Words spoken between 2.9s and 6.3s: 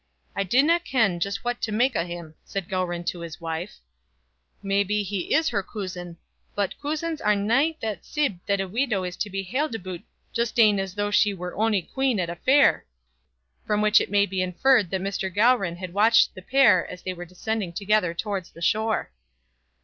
to his wife. "May be he is her coosin;